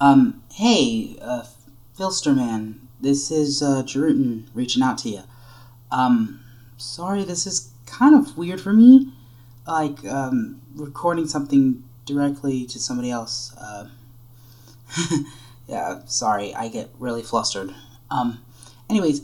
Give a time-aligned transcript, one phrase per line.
[0.00, 1.44] Um, hey, uh,
[1.98, 5.22] Philsterman, this is, uh, Jerutin reaching out to you.
[5.92, 6.40] Um,
[6.78, 9.12] sorry, this is kind of weird for me.
[9.66, 13.54] Like, um, recording something directly to somebody else.
[13.58, 13.88] Uh,
[15.68, 17.74] yeah, sorry, I get really flustered.
[18.10, 18.42] Um,
[18.88, 19.20] anyways,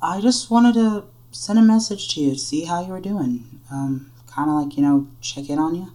[0.00, 3.60] I just wanted to send a message to you to see how you were doing.
[3.70, 5.92] Um, kind of like, you know, check in on you.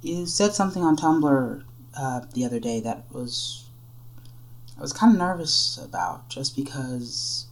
[0.00, 1.64] You said something on Tumblr
[1.98, 3.64] uh, the other day that was
[4.78, 7.46] I was kind of nervous about just because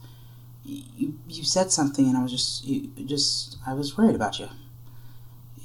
[0.63, 4.47] you you said something and I was just you just I was worried about you.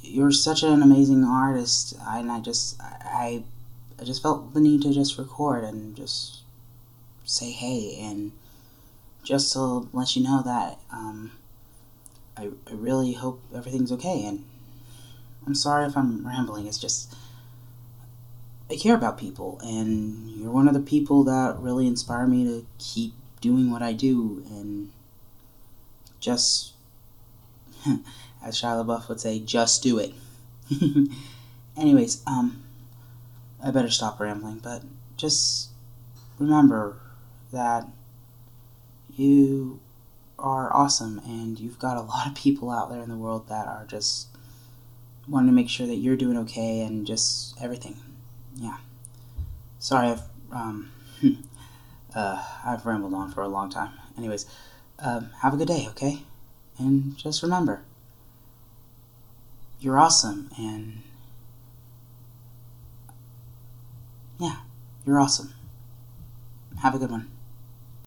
[0.01, 3.43] You're such an amazing artist, and I just I
[3.99, 6.41] I just felt the need to just record and just
[7.23, 8.33] say hey and
[9.23, 11.31] just to let you know that um,
[12.35, 14.43] I, I really hope everything's okay and
[15.47, 16.67] I'm sorry if I'm rambling.
[16.67, 17.15] It's just
[18.73, 22.65] I care about people, and you're one of the people that really inspire me to
[22.79, 24.89] keep doing what I do and
[26.19, 26.73] just,
[28.43, 30.13] as Shia LaBeouf would say, just do it.
[31.77, 32.63] Anyways, um,
[33.63, 34.81] I better stop rambling, but
[35.17, 35.69] just
[36.39, 36.97] remember
[37.51, 37.87] that
[39.15, 39.81] you
[40.39, 43.67] are awesome and you've got a lot of people out there in the world that
[43.67, 44.29] are just
[45.27, 47.97] wanting to make sure that you're doing okay and just everything.
[48.55, 48.77] Yeah.
[49.79, 50.91] Sorry, I've um,
[52.15, 53.91] uh, I've rambled on for a long time.
[54.17, 54.45] Anyways,
[54.99, 56.19] um, have a good day, okay?
[56.77, 57.81] And just remember,
[59.79, 61.01] you're awesome, and
[64.39, 64.57] yeah,
[65.05, 65.53] you're awesome.
[66.81, 67.29] Have a good one.